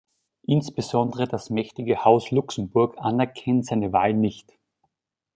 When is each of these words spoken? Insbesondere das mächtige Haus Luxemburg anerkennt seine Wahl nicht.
Insbesondere 0.47 1.27
das 1.27 1.51
mächtige 1.51 2.03
Haus 2.03 2.31
Luxemburg 2.31 2.95
anerkennt 2.97 3.67
seine 3.67 3.93
Wahl 3.93 4.15
nicht. 4.15 4.57